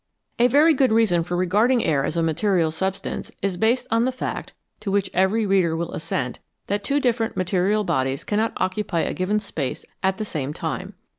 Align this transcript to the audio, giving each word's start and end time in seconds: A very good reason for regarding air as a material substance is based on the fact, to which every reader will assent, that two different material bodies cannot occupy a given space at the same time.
A 0.39 0.47
very 0.47 0.73
good 0.73 0.91
reason 0.91 1.21
for 1.21 1.37
regarding 1.37 1.85
air 1.85 2.03
as 2.03 2.17
a 2.17 2.23
material 2.23 2.71
substance 2.71 3.31
is 3.43 3.55
based 3.55 3.85
on 3.91 4.03
the 4.03 4.11
fact, 4.11 4.51
to 4.79 4.89
which 4.89 5.11
every 5.13 5.45
reader 5.45 5.75
will 5.77 5.91
assent, 5.93 6.39
that 6.65 6.83
two 6.83 6.99
different 6.99 7.37
material 7.37 7.83
bodies 7.83 8.23
cannot 8.23 8.53
occupy 8.57 9.01
a 9.01 9.13
given 9.13 9.39
space 9.39 9.85
at 10.01 10.17
the 10.17 10.25
same 10.25 10.53
time. 10.55 10.95